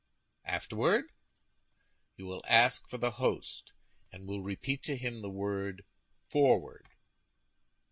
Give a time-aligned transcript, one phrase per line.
[0.45, 1.05] "Afterward?"
[2.15, 3.71] "You will ask for the host,
[4.11, 5.85] and will repeat to him the word
[6.23, 6.87] 'Forward!